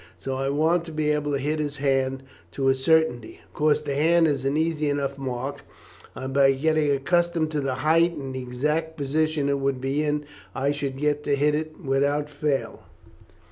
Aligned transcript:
So 0.17 0.33
I 0.33 0.49
want 0.49 0.83
to 0.85 0.91
be 0.91 1.11
able 1.11 1.31
to 1.31 1.37
hit 1.37 1.59
his 1.59 1.75
hand 1.77 2.23
to 2.53 2.69
a 2.69 2.73
certainty. 2.73 3.39
Of 3.45 3.53
course 3.53 3.81
the 3.81 3.93
hand 3.93 4.25
is 4.27 4.43
an 4.45 4.57
easy 4.57 4.89
enough 4.89 5.15
mark, 5.15 5.61
and 6.15 6.33
by 6.33 6.53
getting 6.53 6.89
accustomed 6.89 7.51
to 7.51 7.61
the 7.61 7.75
height 7.85 8.15
and 8.17 8.33
the 8.33 8.41
exact 8.41 8.97
position 8.97 9.47
it 9.47 9.59
would 9.59 9.79
be 9.79 10.01
in, 10.01 10.25
I 10.55 10.71
should 10.71 10.97
get 10.97 11.23
to 11.25 11.35
hit 11.35 11.53
it 11.53 11.79
without 11.79 12.31
fail." 12.31 12.81